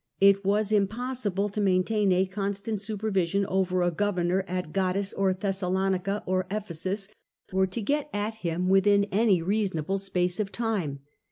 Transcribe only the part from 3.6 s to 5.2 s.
a governor at Gades,